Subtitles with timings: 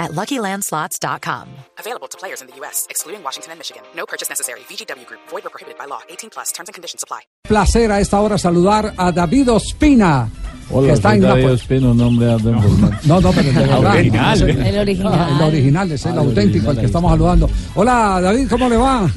[0.00, 1.46] at LuckyLandSlots.com.
[1.78, 3.82] Available to players in the U.S., excluding Washington and Michigan.
[3.94, 4.60] No purchase necessary.
[4.68, 5.20] VGW Group.
[5.30, 6.00] Void or prohibited by law.
[6.08, 6.50] 18 plus.
[6.52, 7.20] Terms and conditions apply.
[7.46, 10.28] Placer a esta hora saludar a David Ospina.
[10.72, 11.60] Hola, que está soy en David Nápoles.
[11.62, 12.56] Ospina, un nombre de Arden
[13.04, 14.34] No, no, pero el original.
[14.50, 15.12] Ese- El original.
[15.14, 17.50] Ah, el original, es el Ah, el auténtico, el original, que estamos saludando.
[17.74, 19.10] Hola, David, ¿cómo le va?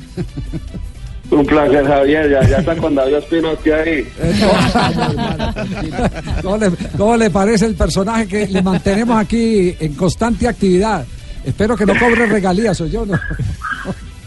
[1.34, 2.30] Un placer, Javier.
[2.30, 4.08] Ya, ya está con David Espino aquí ahí.
[6.42, 11.06] ¿Cómo, le, cómo le parece el personaje que le mantenemos aquí en constante actividad?
[11.46, 13.14] Espero que no cobre regalías, o yo no.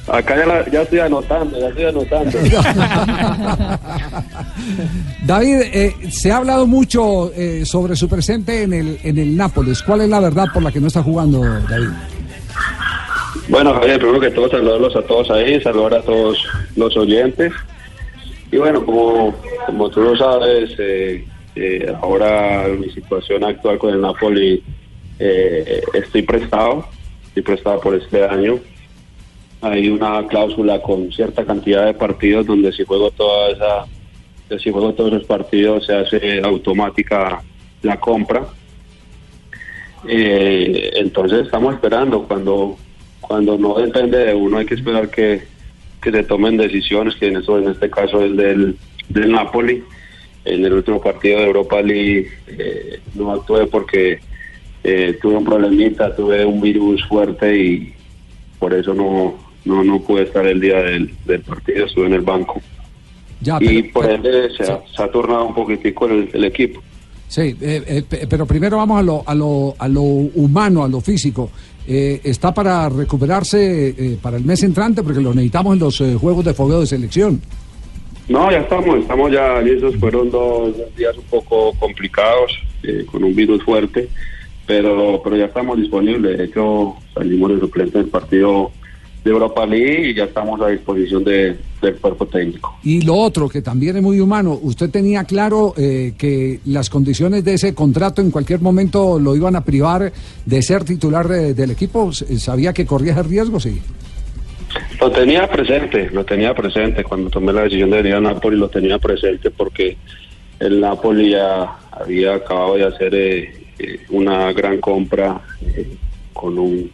[0.09, 2.39] Acá ya, la- ya estoy anotando, ya estoy anotando.
[5.27, 9.83] David, eh, se ha hablado mucho eh, sobre su presente en el, en el Nápoles.
[9.83, 11.89] ¿Cuál es la verdad por la que no está jugando, David?
[13.49, 16.45] Bueno, Javier, primero que todo, saludarlos a todos ahí, saludar a todos
[16.75, 17.53] los oyentes.
[18.51, 19.35] Y bueno, como,
[19.67, 24.63] como tú lo sabes, eh, eh, ahora mi situación actual con el Napoli,
[25.21, 26.87] eh, estoy prestado,
[27.29, 28.59] estoy prestado por este año.
[29.61, 34.93] Hay una cláusula con cierta cantidad de partidos donde si juego toda esa, si juego
[34.93, 37.41] todos esos partidos se hace automática
[37.83, 38.45] la compra.
[40.09, 42.77] Eh, entonces estamos esperando cuando
[43.27, 45.43] cuando no depende de uno hay que esperar que,
[46.01, 48.77] que se tomen decisiones que en eso en este caso es del,
[49.09, 49.83] del Napoli.
[50.45, 54.21] En el último partido de Europa League eh, no actué porque
[54.85, 57.93] eh, tuve un problemita tuve un virus fuerte y
[58.61, 62.21] por eso no no, no pude estar el día del, del partido estuve en el
[62.21, 62.63] banco.
[63.41, 66.81] Ya, y por pero- ende se, ha, se ha tornado un poquitico el, el equipo
[67.29, 70.89] Sí, eh, eh, pe- pero primero vamos a lo, a lo, a lo humano, a
[70.89, 71.51] lo físico.
[71.89, 75.03] Eh, ¿Está para recuperarse eh, para el mes entrante?
[75.03, 77.41] Porque lo necesitamos en los eh, Juegos de Fogueo de Selección.
[78.29, 79.97] No, ya estamos, estamos ya listos.
[79.97, 82.53] Fueron dos, días un poco complicados,
[83.11, 84.09] con un virus fuerte,
[84.67, 86.39] pero pero ya estamos disponibles.
[86.39, 88.71] De hecho, salimos de suplente del partido
[89.27, 92.77] de Europa League y ya estamos a disposición de, del cuerpo técnico.
[92.85, 97.45] Y lo otro, que también es muy humano, ¿usted tenía claro eh, que las condiciones
[97.45, 100.13] de ese contrato en cualquier momento lo iban a privar
[100.45, 102.13] de ser titular de- del equipo?
[102.13, 103.59] ¿Sabía que corría ese riesgo?
[103.61, 103.81] Sí.
[105.01, 107.03] Lo tenía presente, lo tenía presente.
[107.05, 109.97] Cuando tomé la decisión de venir a Napoli lo tenía presente porque
[110.61, 115.97] el Napoli ya había acabado de hacer eh, eh, una gran compra eh,
[116.33, 116.91] con un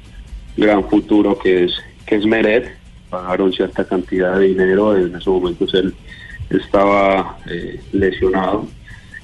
[0.57, 1.73] gran futuro que es
[2.13, 2.71] que es Meret.
[3.09, 5.95] Pagaron cierta cantidad de dinero, en esos momentos él
[6.51, 8.67] estaba eh, lesionado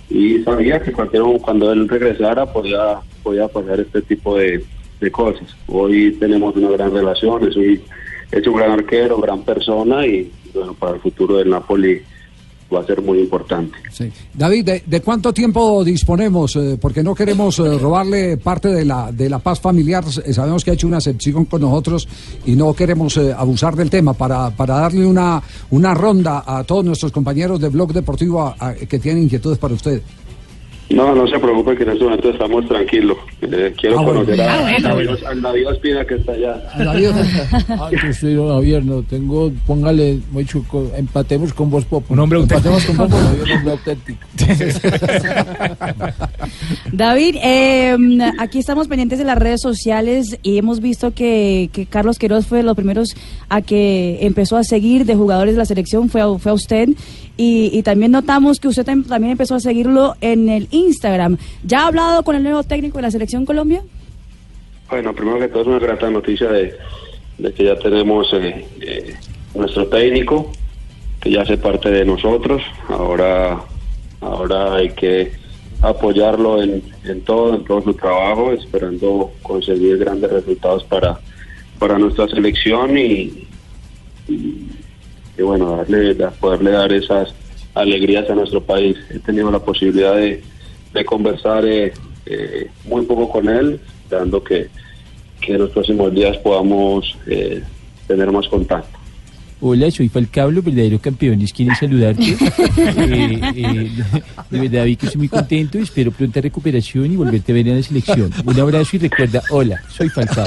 [0.08, 4.64] y sabía que cualquier cuando él regresara podía podía pasar este tipo de,
[5.00, 5.54] de cosas.
[5.66, 7.80] Hoy tenemos una gran relación, es un,
[8.32, 12.02] es un gran arquero, gran persona y bueno, para el futuro del Napoli
[12.72, 13.76] va a ser muy importante.
[13.90, 14.10] Sí.
[14.34, 16.54] David, ¿de, cuánto tiempo disponemos?
[16.56, 20.04] Eh, porque no queremos eh, robarle parte de la, de la paz familiar.
[20.24, 22.08] Eh, sabemos que ha hecho una excepción con nosotros
[22.44, 27.12] y no queremos abusar del tema para, para darle una, una ronda a todos nuestros
[27.12, 28.54] compañeros de Blog Deportivo
[28.88, 30.02] que tienen inquietudes para usted.
[30.90, 33.18] No, no se preocupe que en este momento estamos tranquilos.
[33.42, 34.20] Eh, quiero Ah, bueno.
[34.24, 34.88] conocer a, Ah, bueno.
[34.88, 36.62] David, al David Ospina que está allá.
[36.78, 37.08] David,
[37.68, 42.14] Ah, yo soy don Javier, no tengo, póngale, mucho, co- empatemos con vos, Popo.
[42.14, 44.18] Un hombre Empatemos con vos, un hombre auténtico.
[46.92, 47.96] David, eh,
[48.38, 52.58] aquí estamos pendientes de las redes sociales y hemos visto que, que Carlos Queiroz fue
[52.58, 53.14] de los primeros
[53.48, 56.88] a que empezó a seguir de jugadores de la selección, fue a, fue a usted.
[57.40, 61.38] Y, y también notamos que usted tam- también empezó a seguirlo en el Instagram.
[61.64, 63.80] ¿Ya ha hablado con el nuevo técnico de la selección Colombia?
[64.90, 66.74] Bueno, primero que todo es una grata noticia de,
[67.54, 69.14] que ya tenemos eh, eh,
[69.54, 70.50] nuestro técnico,
[71.20, 72.60] que ya hace parte de nosotros.
[72.88, 73.60] Ahora,
[74.20, 75.30] ahora hay que
[75.80, 81.20] apoyarlo en, en todo, en todo su trabajo, esperando conseguir grandes resultados para,
[81.78, 83.46] para nuestra selección y,
[84.28, 84.66] y,
[85.38, 87.32] y bueno, darle, da- poderle dar esas
[87.74, 88.96] alegrías a nuestro país.
[89.10, 90.42] He tenido la posibilidad de,
[90.92, 91.92] de conversar eh,
[92.26, 93.80] eh, muy poco con él,
[94.10, 94.68] dando que,
[95.40, 97.62] que en los próximos días podamos eh,
[98.06, 98.98] tener más contacto.
[99.60, 101.40] Hola, soy Falcablo, verdadero campeón.
[101.40, 102.22] Les quieren saludarte.
[103.00, 103.90] Eh, eh,
[104.50, 105.78] de verdad, vi que estoy muy contento.
[105.78, 108.30] Espero pronta recuperación y volverte a ver en la selección.
[108.44, 110.46] Un abrazo y recuerda, hola, soy Falcao.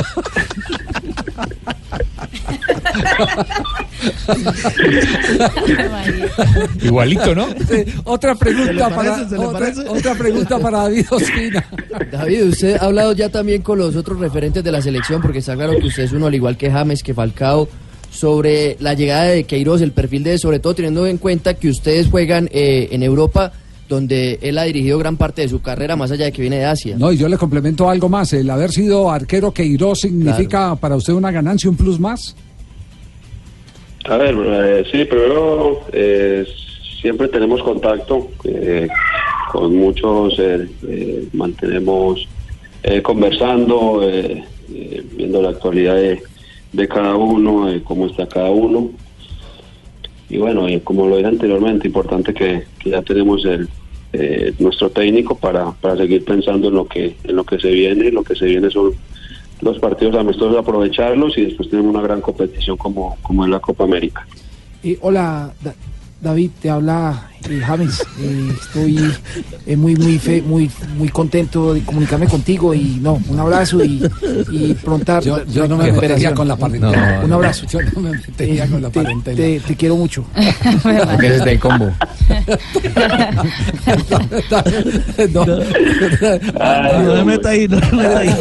[6.83, 7.47] Igualito, ¿no?
[7.49, 9.29] Sí, otra pregunta para parece?
[9.29, 9.81] ¿Se le otra, parece?
[9.87, 11.65] otra pregunta para David Ospina.
[12.11, 15.55] David, usted ha hablado ya también con los otros referentes de la selección, porque está
[15.55, 17.67] claro que usted es uno, al igual que James, que Falcao,
[18.11, 22.09] sobre la llegada de Queiroz, el perfil de, sobre todo teniendo en cuenta que ustedes
[22.09, 23.53] juegan eh, en Europa,
[23.87, 26.65] donde él ha dirigido gran parte de su carrera, más allá de que viene de
[26.65, 26.95] Asia.
[26.97, 28.31] No, y yo le complemento algo más.
[28.33, 32.35] El haber sido arquero Queiroz significa para usted una ganancia, un plus más.
[34.05, 36.45] A ver, eh, sí, primero eh,
[37.01, 38.87] siempre tenemos contacto eh,
[39.51, 42.27] con muchos, eh, eh, mantenemos
[43.03, 44.01] conversando,
[45.15, 46.19] viendo la actualidad de,
[46.73, 48.89] de cada uno, cómo está cada uno.
[50.29, 53.69] Y bueno, como lo dije anteriormente, importante que, que ya tenemos el,
[54.57, 58.07] nuestro técnico para, para seguir pensando en lo que en lo que se viene.
[58.07, 58.93] Y lo que se viene son
[59.61, 64.25] los partidos amistosos, aprovecharlos y después tenemos una gran competición como, como la Copa América.
[64.83, 65.53] Eh, hola,
[66.21, 67.99] David, te habla eh, James.
[68.19, 69.11] Eh, estoy
[69.65, 74.07] eh, muy, muy, fe- muy, muy contento de comunicarme contigo y no, un abrazo y,
[74.51, 77.17] y pronta Yo, yo no me metería con la parentela.
[77.21, 77.65] No, un abrazo.
[77.67, 79.35] Yo no me metería Eh, con la te, parentela.
[79.35, 80.23] te- te quiero mucho.
[80.83, 81.91] Porque ese es del combo.
[85.33, 85.45] No.
[85.45, 88.35] No me meta ahí, no me meta ahí.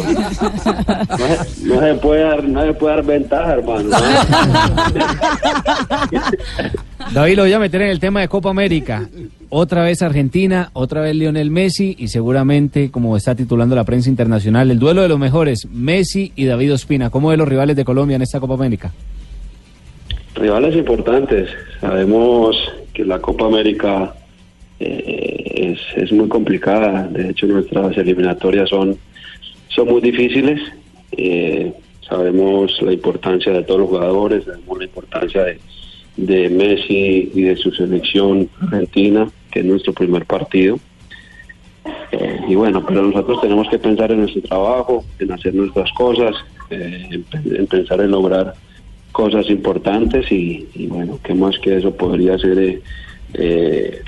[1.09, 3.89] No se, no se puede dar, no se puede dar ventaja, hermano.
[7.13, 9.09] David, lo voy a meter en el tema de Copa América.
[9.49, 14.71] Otra vez Argentina, otra vez Lionel Messi y seguramente, como está titulando la prensa internacional,
[14.71, 17.09] el duelo de los mejores, Messi y David Ospina.
[17.09, 18.93] ¿Cómo ve los rivales de Colombia en esta Copa América?
[20.35, 21.49] Rivales importantes.
[21.81, 22.55] Sabemos
[22.93, 24.13] que la Copa América
[24.79, 27.07] eh, es, es muy complicada.
[27.07, 28.97] De hecho, nuestras eliminatorias son,
[29.67, 30.61] son muy difíciles.
[31.11, 31.73] Eh,
[32.07, 35.59] sabemos la importancia de todos los jugadores, sabemos la importancia de,
[36.17, 40.79] de Messi y de su selección argentina, que es nuestro primer partido.
[42.11, 46.35] Eh, y bueno, pero nosotros tenemos que pensar en nuestro trabajo, en hacer nuestras cosas,
[46.69, 48.53] eh, en, pe- en pensar en lograr
[49.11, 52.81] cosas importantes y, bueno, qué más que eso podría ser eh,
[53.33, 54.01] eh,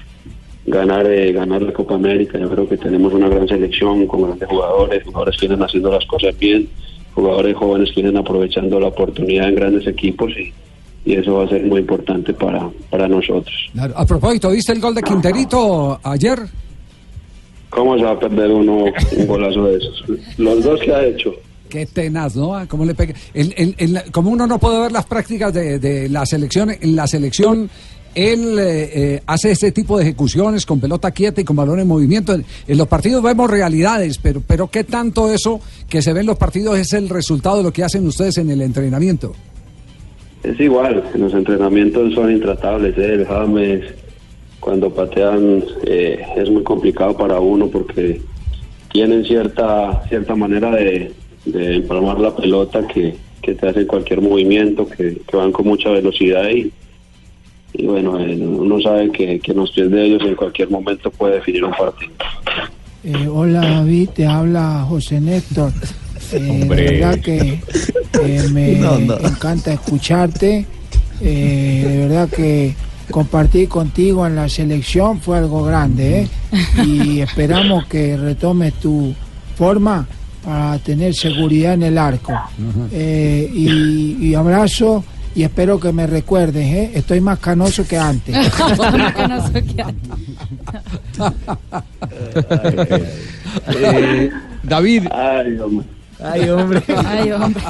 [0.66, 2.38] ganar ganar la Copa América.
[2.38, 6.06] Yo creo que tenemos una gran selección con grandes jugadores, jugadores que vienen haciendo las
[6.06, 6.70] cosas bien,
[7.14, 10.54] jugadores jóvenes que vienen aprovechando la oportunidad en grandes equipos y,
[11.06, 13.54] y eso va a ser muy importante para, para nosotros.
[13.74, 13.94] Claro.
[13.98, 16.40] A propósito, ¿viste el gol de Quinterito ayer?
[17.70, 18.86] ¿Cómo se va a perder uno
[19.18, 20.04] un golazo de esos?
[20.38, 21.34] Los dos que ha hecho.
[21.70, 22.56] Qué tenaz, ¿no?
[22.56, 23.16] Ah, ¿Cómo le pega?
[23.34, 26.96] En- en la- como uno no puede ver las prácticas de, de la selección, en
[26.96, 27.70] la selección
[28.14, 31.88] él eh, eh, hace este tipo de ejecuciones con pelota quieta y con balón en
[31.88, 32.36] movimiento.
[32.36, 35.60] En, en los partidos vemos realidades, pero, pero ¿qué tanto eso
[35.90, 38.52] que se ve en los partidos es el resultado de lo que hacen ustedes en
[38.52, 39.34] el entrenamiento?
[40.44, 43.14] Es igual, en los entrenamientos son intratables, ¿eh?
[43.14, 43.86] el James,
[44.60, 48.22] cuando patean eh, es muy complicado para uno porque
[48.92, 51.14] tienen cierta cierta manera de,
[51.46, 55.90] de empalmar la pelota que, que te hacen cualquier movimiento, que, que van con mucha
[55.90, 56.72] velocidad y,
[57.74, 61.10] y bueno, eh, uno sabe que, que en los pies de ellos en cualquier momento
[61.10, 62.12] puede definir un partido.
[63.06, 65.72] Eh, hola David, te habla José Néstor.
[66.32, 66.92] Eh, de Hombre.
[66.92, 67.60] verdad que
[68.26, 69.18] eh, me No, no.
[69.20, 70.66] encanta escucharte.
[71.22, 72.76] Eh, de verdad que
[73.12, 76.22] compartir contigo en la selección fue algo grande.
[76.24, 76.28] ¿eh?
[76.86, 79.14] Y esperamos que retomes tu
[79.56, 80.06] forma
[80.44, 82.34] para tener seguridad en el arco.
[82.92, 85.04] Eh, y, y abrazo
[85.36, 86.66] y espero que me recuerdes.
[86.66, 86.92] ¿eh?
[86.96, 88.36] Estoy más canoso que antes.
[93.76, 94.32] Eh,
[94.64, 95.86] David, Ay, hombre.
[96.24, 96.82] Ay, hombre.
[97.06, 97.62] Ay, hombre.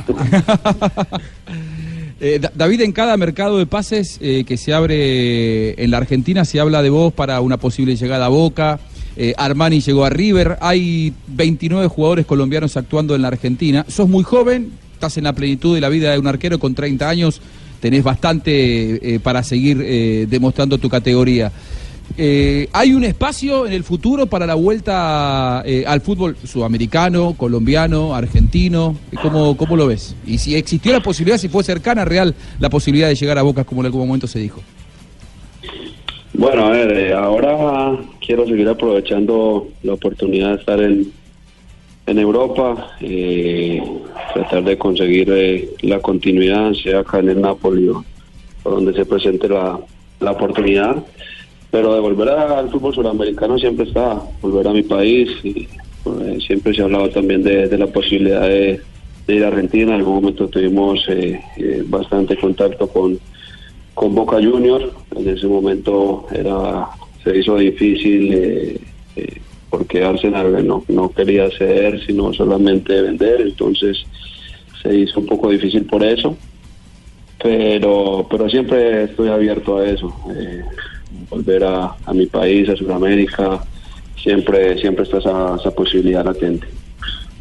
[2.22, 6.46] eh, Da- David, en cada mercado de pases eh, que se abre en la Argentina
[6.46, 8.80] se habla de vos para una posible llegada a Boca.
[9.16, 10.58] Eh, Armani llegó a River.
[10.62, 13.86] Hay 29 jugadores colombianos actuando en la Argentina.
[13.88, 17.08] Sos muy joven, estás en la plenitud de la vida de un arquero con 30
[17.10, 17.42] años.
[17.80, 21.52] Tenés bastante eh, para seguir eh, demostrando tu categoría.
[22.16, 28.14] Eh, ¿Hay un espacio en el futuro para la vuelta eh, al fútbol sudamericano, colombiano,
[28.14, 28.96] argentino?
[29.22, 30.16] ¿Cómo, ¿Cómo lo ves?
[30.26, 33.64] Y si existió la posibilidad, si fue cercana, real, la posibilidad de llegar a Boca,
[33.64, 34.62] como en algún momento se dijo.
[36.34, 41.12] Bueno, a ver, eh, ahora quiero seguir aprovechando la oportunidad de estar en,
[42.06, 43.82] en Europa, eh,
[44.36, 48.04] tratar de conseguir la continuidad, sea acá en el Napoli o
[48.64, 49.80] donde se presente la,
[50.20, 51.04] la oportunidad.
[51.74, 55.68] Pero de volver al fútbol sudamericano siempre está, volver a mi país y
[56.06, 58.80] eh, siempre se ha hablado también de, la posibilidad de,
[59.28, 59.96] ir a Argentina.
[59.96, 63.20] En algún momento tuvimos eh, eh, bastante contacto con,
[63.96, 64.86] con Boca Juniors.
[65.16, 66.90] En ese momento era
[67.24, 68.80] se hizo difícil
[69.72, 73.42] porque Arsenal no, no quería ceder, sino solamente vender.
[73.42, 74.06] Entonces
[74.84, 76.38] se hizo un poco difícil por eso.
[77.42, 80.14] Pero, pero siempre estoy abierto a eso.
[81.30, 83.64] Volver a, a mi país, a Sudamérica.
[84.22, 86.66] Siempre, siempre está esa, esa posibilidad latente.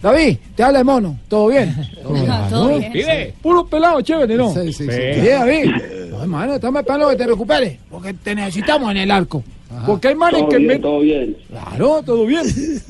[0.02, 1.72] David, te habla el mono, ¿todo bien?
[2.50, 2.92] Todo bien.
[2.92, 4.52] Vive, puro pelado, chévere, ¿no?
[4.52, 4.90] Sí, sí, sí.
[5.20, 5.70] Sí, David.
[6.10, 9.44] No, hermano, estamos esperando que te recuperes, porque te necesitamos en el arco.
[9.86, 10.56] Porque hay manes Todo que...
[10.58, 11.36] bien, me- todo bien.
[11.48, 12.42] Claro, todo bien.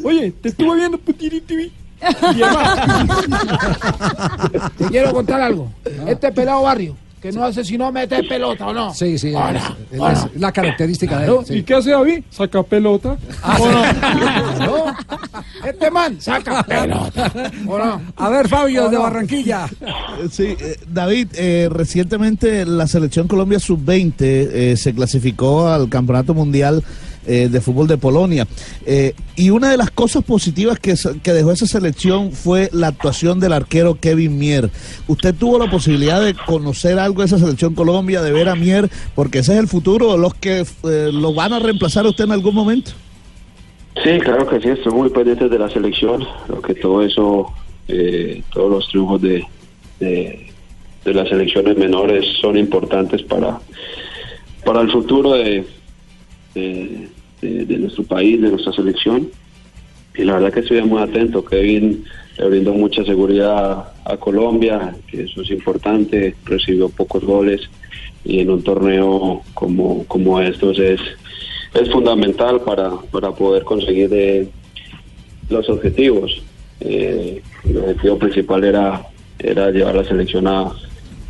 [0.02, 1.70] Oye, te estuve viendo Putiri TV.
[2.34, 2.80] Y además,
[4.78, 5.70] te quiero contar algo.
[6.06, 8.92] Este pelado barrio, que no hace sino meter pelota, ¿o no?
[8.92, 11.34] Sí, sí, Ahora, es, la característica de él.
[11.46, 11.54] Sí.
[11.58, 12.24] ¿Y qué hace David?
[12.30, 13.16] Saca pelota.
[13.60, 13.68] ¿O
[14.58, 14.96] no?
[15.64, 17.32] Este man saca pelota.
[17.68, 18.02] ¿O no?
[18.16, 18.98] A ver, Fabio, ¿O de?
[18.98, 19.68] Barranquilla.
[20.32, 26.82] Sí, eh, David, eh, recientemente la selección Colombia sub-20 eh, se clasificó al Campeonato Mundial
[27.26, 28.46] eh, de Fútbol de Polonia.
[28.86, 33.40] Eh, y una de las cosas positivas que, que dejó esa selección fue la actuación
[33.40, 34.70] del arquero Kevin Mier.
[35.08, 38.90] ¿Usted tuvo la posibilidad de conocer algo de esa selección Colombia, de ver a Mier,
[39.14, 42.32] porque ese es el futuro, los que eh, lo van a reemplazar a usted en
[42.32, 42.92] algún momento?
[44.02, 47.52] Sí, claro que sí, estoy muy pendiente de la selección, creo que todo eso,
[47.88, 49.44] eh, todos los triunfos de,
[50.00, 50.50] de,
[51.04, 53.60] de las selecciones menores son importantes para,
[54.64, 55.66] para el futuro de,
[56.54, 59.28] de, nuestro país, de nuestra selección.
[60.14, 62.04] Y la verdad que estoy muy atento, Kevin
[62.38, 67.62] le brindó mucha seguridad a Colombia, que eso es importante, recibió pocos goles
[68.24, 71.00] y en un torneo como, como estos es,
[71.74, 74.48] es fundamental para, para poder conseguir eh,
[75.48, 76.42] los objetivos.
[76.80, 79.06] Eh, el objetivo principal era,
[79.38, 80.72] era llevar la selección a,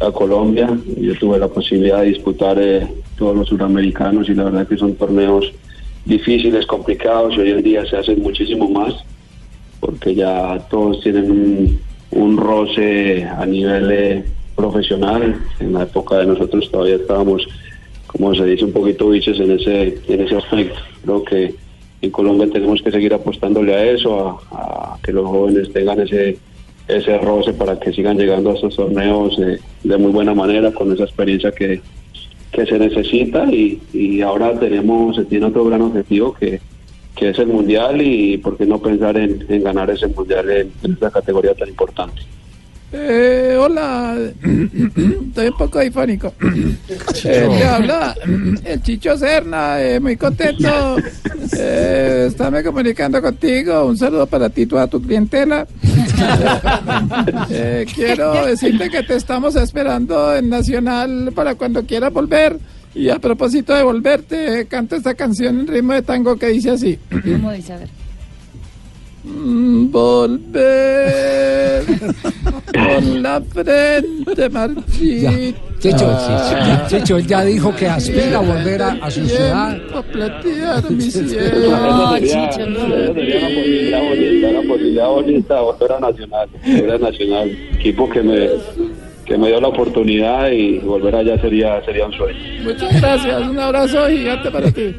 [0.02, 0.68] a Colombia.
[0.96, 4.94] Yo tuve la posibilidad de disputar eh, todos los suramericanos y la verdad que son
[4.94, 5.52] torneos
[6.04, 8.94] difíciles, complicados y hoy en día se hacen muchísimo más
[9.82, 11.80] porque ya todos tienen
[12.12, 15.36] un, roce a nivel eh, profesional.
[15.58, 17.46] En la época de nosotros todavía estábamos,
[18.06, 20.78] como se dice, un poquito bichos en ese, en ese aspecto.
[21.02, 21.54] Creo que
[22.00, 26.38] en Colombia tenemos que seguir apostándole a eso, a que los jóvenes tengan ese
[26.96, 30.92] ese roce para que sigan llegando a estos torneos eh, de muy buena manera, con
[30.92, 31.80] esa experiencia que,
[32.52, 36.60] que se necesita y, y ahora tenemos, se tiene otro gran objetivo que,
[37.16, 40.72] que es el mundial y por qué no pensar en, en ganar ese mundial en,
[40.82, 42.22] en esta categoría tan importante.
[42.94, 46.34] Eh, hola, estoy un poco difónico.
[47.24, 48.14] Eh, te habla
[48.64, 50.98] el Chicho Serna, eh, muy contento
[51.56, 53.86] eh, estarme comunicando contigo.
[53.86, 55.66] Un saludo para ti, toda tu clientela.
[57.50, 62.58] Eh, quiero decirte que te estamos esperando en Nacional para cuando quieras volver.
[62.94, 66.98] Y a propósito de volverte, canta esta canción en ritmo de tango que dice así.
[67.10, 67.72] ¿Cómo dice?
[67.72, 67.88] A ver.
[69.24, 71.84] Mm, Volver
[72.74, 75.32] con la frente marchita.
[75.82, 76.86] Chicho, Ah.
[76.88, 79.76] Chicho, él ya dijo que aspira a volver a, a su ciudad.
[80.12, 81.28] Platear mi cielo.
[81.28, 87.50] sería, eso sería una posibilidad bonita, una posibilidad bonita volver a Nacional, volver a Nacional,
[87.74, 88.48] equipo que me,
[89.24, 92.38] que me dio la oportunidad y volver allá sería, sería un sueño.
[92.62, 94.94] Muchas gracias, un abrazo gigante para ti.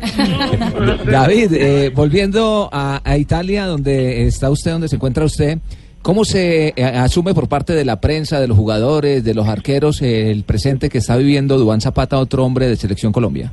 [1.09, 5.57] David, eh, volviendo a, a Italia, donde está usted, donde se encuentra usted,
[6.03, 10.01] ¿cómo se eh, asume por parte de la prensa, de los jugadores, de los arqueros,
[10.03, 13.51] el presente que está viviendo Duan Zapata, otro hombre de Selección Colombia?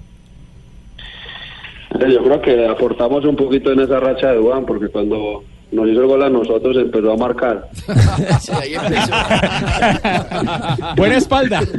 [1.98, 5.42] Eh, Yo creo que aportamos un poquito en esa racha de Juan, porque cuando
[5.72, 7.68] nos hizo el gol a nosotros empezó a marcar.
[8.40, 9.12] Sí, ahí empezó.
[10.96, 11.60] Buena espalda.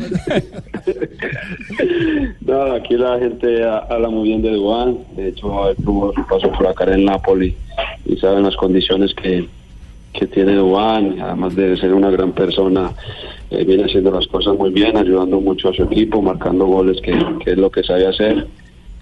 [2.42, 4.98] No, aquí la gente ha- habla muy bien de Juan.
[5.16, 7.56] De hecho, él tuvo su paso por acá en Napoli
[8.06, 9.48] y saben las condiciones que,
[10.14, 11.20] que tiene Juan.
[11.22, 12.92] Además de ser una gran persona,
[13.50, 17.14] eh, viene haciendo las cosas muy bien, ayudando mucho a su equipo, marcando goles, que,
[17.44, 18.48] que es lo que sabe hacer.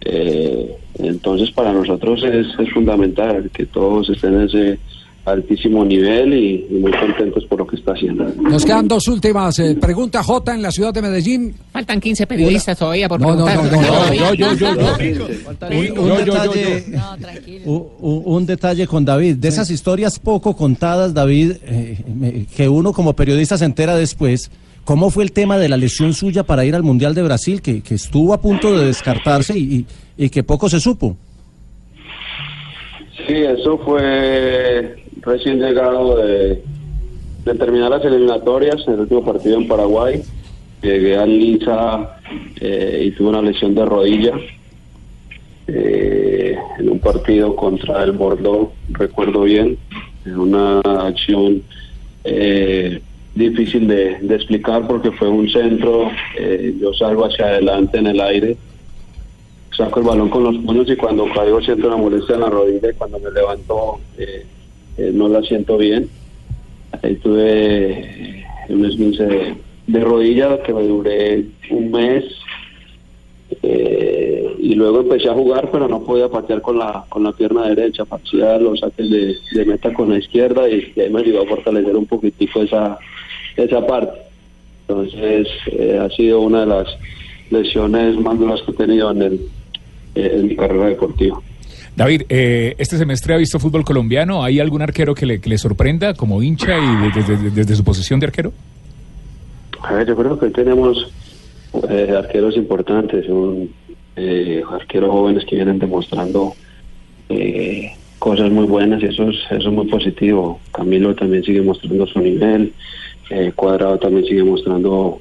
[0.01, 4.79] Eh, entonces, para nosotros es, es fundamental que todos estén en ese
[5.25, 8.25] altísimo nivel y, y muy contentos por lo que está haciendo.
[8.41, 9.59] Nos quedan dos últimas.
[9.59, 11.53] eh, pregunta J en la ciudad de Medellín.
[11.71, 13.71] Faltan 15 periodistas todavía por No, no, preguntar.
[13.71, 15.29] no, no, no, Yo, yo, yo, yo.
[17.99, 19.35] Un, detalle, con David.
[19.37, 24.49] De esas historias poco contadas, David, eh, me- que uno como periodista se entera después.
[24.85, 27.81] ¿Cómo fue el tema de la lesión suya para ir al Mundial de Brasil, que,
[27.81, 29.85] que estuvo a punto de descartarse y,
[30.17, 31.15] y- y que poco se supo?
[33.27, 36.63] Sí, eso fue recién llegado de,
[37.57, 40.21] terminar las eliminatorias, en el último partido en Paraguay,
[40.81, 42.19] llegué a Lisa
[42.61, 44.33] eh, y tuve una lesión de rodilla
[45.67, 49.77] eh, en un partido contra el Bordeaux, recuerdo bien,
[50.25, 51.61] en una acción
[52.23, 53.01] eh,
[53.35, 58.19] difícil de, de explicar porque fue un centro, eh, yo salgo hacia adelante en el
[58.19, 58.57] aire,
[59.79, 62.91] saco el balón con los puños y cuando caigo siento una molestia en la rodilla
[62.91, 64.45] y cuando me levanto eh,
[64.97, 66.09] eh, no la siento bien.
[67.01, 69.55] Ahí tuve eh, un esguince
[69.87, 72.25] de, rodilla que me duré un mes
[73.63, 77.69] eh, y luego empecé a jugar pero no podía patear con la con la pierna
[77.69, 81.43] derecha, pateaba los saques de, de meta con la izquierda y, y ahí me ayudó
[81.43, 82.99] a fortalecer un poquitico esa,
[83.55, 84.19] esa parte.
[84.87, 85.47] Entonces
[85.97, 86.87] ha sido una de las
[87.51, 89.39] lesiones más duras que he tenido en, el,
[90.15, 91.39] en mi carrera deportiva.
[91.95, 94.43] David, eh, este semestre ha visto fútbol colombiano.
[94.43, 97.83] ¿Hay algún arquero que le, que le sorprenda como hincha y desde, desde- desde su
[97.83, 98.53] posición de arquero?
[99.81, 101.11] A ver, yo creo que hoy tenemos
[101.89, 103.25] eh, arqueros importantes,
[104.15, 106.53] eh, arqueros jóvenes que vienen demostrando
[107.29, 110.59] eh, cosas muy buenas y eso es, eso es muy positivo.
[110.73, 112.73] Camilo también sigue mostrando su nivel,
[113.29, 115.19] eh, Cuadrado también sigue mostrando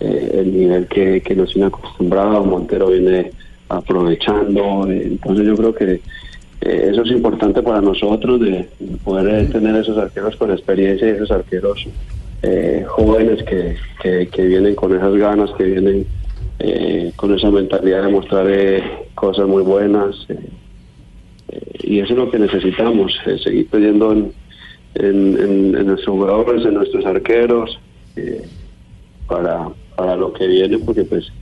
[0.00, 3.32] eh, el nivel que, que nos tiene acostumbrado, Montero viene
[3.68, 5.92] aprovechando, eh, entonces yo creo que
[6.60, 11.12] eh, eso es importante para nosotros de, de poder tener esos arqueros con experiencia y
[11.12, 11.88] esos arqueros
[12.42, 13.76] eh, jóvenes que,
[14.30, 16.06] que, vienen con esas ganas, que vienen
[16.58, 18.82] eh, con esa mentalidad de mostrar eh,
[19.14, 20.14] cosas muy buenas.
[20.28, 20.38] eh,
[21.84, 24.32] y eso es lo que necesitamos, seguir creyendo en,
[24.94, 27.78] en, en- en nuestros jugadores, en nuestros arqueros,
[29.26, 31.32] para, para lo que viene, porque pues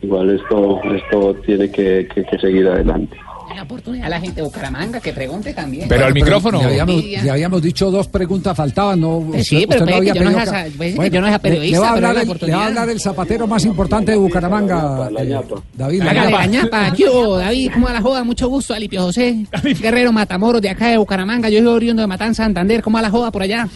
[0.00, 3.16] igual esto, esto tiene que, que- que seguir adelante.
[3.54, 5.88] La oportunidad a la gente de Bucaramanga que pregunte también.
[5.88, 9.30] Le habíamos, le habíamos dicho dos preguntas, faltaban, ¿no?
[9.34, 10.32] Eh, sí, pero pues, yo no
[10.76, 12.66] pues, que yo no periodista, Le va a pero hablar, la el, le va a
[12.66, 15.40] hablar el zapatero más importante de Bucaramanga, eh,
[15.74, 16.02] David.
[16.02, 16.30] la ñapa.
[16.30, 18.24] la ñapa, yo, David, ¿cómo va la joda?
[18.24, 19.46] Mucho gusto, Alipio José,
[19.80, 23.10] Guerrero Matamoros de acá de Bucaramanga, yo soy oriundo de Matán, Santander, ¿cómo va la
[23.10, 23.68] joda por allá?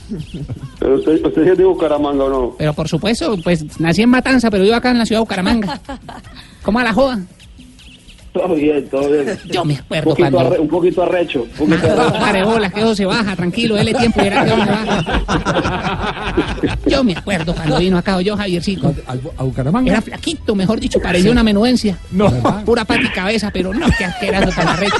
[0.78, 2.54] Pero usted, usted es de Bucaramanga o no?
[2.58, 5.80] Pero por supuesto, pues nací en Matanza, pero vivo acá en la ciudad de Bucaramanga.
[6.62, 7.20] ¿Cómo va la joda?
[8.36, 9.38] Todo bien, todo bien.
[9.50, 11.42] Yo me acuerdo un poquito, cuando- arre- un poquito arrecho.
[11.58, 12.18] Un poquito arrecho.
[12.20, 15.22] Pare bolas, que eso se baja, tranquilo, dele tiempo y verá que eso se baja.
[16.86, 18.94] Yo me acuerdo cuando vino acá yo, Javiercito.
[19.36, 19.90] ¿A Bucaramanga?
[19.90, 21.98] Era flaquito, mejor dicho, parecía una menudencia.
[22.10, 22.30] No.
[22.64, 24.96] Pura pata y cabeza, pero no, qué asqueroso tan arrecho.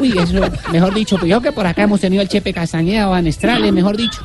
[0.00, 0.40] Uy, eso,
[0.72, 3.96] mejor dicho, pues yo que por acá hemos tenido al Chepe Castañeda, Van Estrales, mejor
[3.96, 4.20] dicho.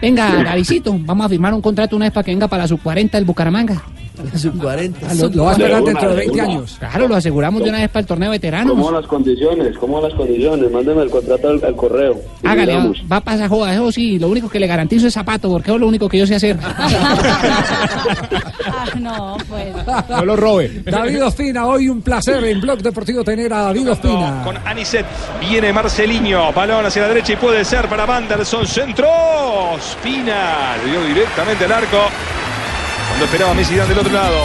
[0.00, 3.10] Venga, Davidito, vamos a firmar un contrato una vez para que venga para la sub-40
[3.10, 3.82] del Bucaramanga.
[4.36, 4.94] Sub-40.
[5.08, 6.76] Ah, lo- lo va a esperar dentro de 20 años.
[6.78, 8.70] Claro, lo aseguramos de una vez para el torneo veterano.
[8.70, 9.76] ¿Cómo las condiciones?
[9.78, 10.70] ¿Cómo las condiciones?
[10.70, 12.20] Mándeme el contrato al, al correo.
[12.44, 13.02] Hágale, va, miramos.
[13.10, 15.78] va para esa joda, eso sí, lo único que le garantizo es zapato, porque es
[15.80, 16.56] lo único que yo sé hacer.
[18.66, 19.66] Ah, no, pues.
[20.08, 20.82] No lo robe.
[20.84, 24.42] David Ospina, hoy un placer en Blog Deportivo tener a David Ospina.
[24.44, 25.06] Con Anicet
[25.40, 29.06] viene Marceliño, balón hacia la derecha y puede ser para Vanderson, centro,
[29.80, 31.98] Spina, le dio directamente al arco,
[33.14, 34.36] cuando esperaba Messi del otro lado.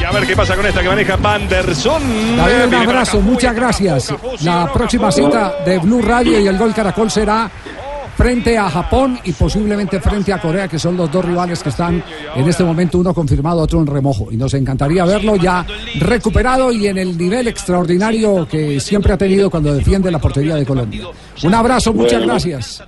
[0.00, 2.02] Y a ver qué pasa con esta que maneja Vanderson.
[2.36, 4.14] David, un abrazo, muchas gracias.
[4.42, 7.50] La próxima cita de Blue Radio y el Gol Caracol será
[8.16, 12.02] frente a Japón y posiblemente frente a Corea, que son los dos rivales que están
[12.34, 14.28] en este momento, uno confirmado, otro en remojo.
[14.30, 15.64] Y nos encantaría verlo ya
[16.00, 20.64] recuperado y en el nivel extraordinario que siempre ha tenido cuando defiende la portería de
[20.64, 21.04] Colombia.
[21.42, 22.32] Un abrazo, muchas Bueno.
[22.32, 22.82] gracias.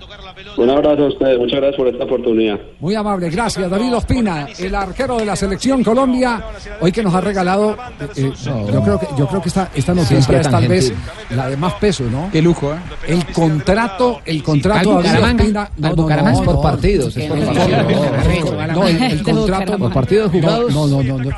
[0.57, 2.59] Un abrazo a ustedes, muchas gracias por esta oportunidad.
[2.81, 3.71] Muy amable, gracias.
[3.71, 6.43] David Ospina, el arquero de la selección Colombia,
[6.81, 7.77] hoy que nos ha regalado,
[8.17, 8.33] eh,
[8.73, 10.93] yo creo que yo creo que esta, esta noticia Siempre es tal vez
[11.31, 12.29] la de más peso, ¿no?
[12.31, 12.77] Qué lujo, ¿eh?
[13.09, 15.41] El contrato, el contrato a David.
[15.41, 17.75] Ospina, no, por no, partidos, es por no, partidos.
[17.95, 20.75] no, no, no, el, el contrato Por partidos jugados.
[20.75, 21.31] No, no, no, no, no